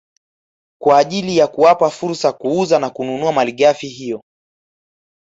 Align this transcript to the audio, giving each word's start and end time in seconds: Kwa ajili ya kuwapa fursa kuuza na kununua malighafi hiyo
Kwa 0.81 0.97
ajili 0.99 1.37
ya 1.37 1.47
kuwapa 1.47 1.89
fursa 1.89 2.31
kuuza 2.33 2.79
na 2.79 2.89
kununua 2.89 3.33
malighafi 3.33 3.87
hiyo 3.87 4.21